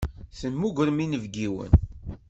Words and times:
Temmugrem 0.39 0.97
inebgiwen. 1.05 1.71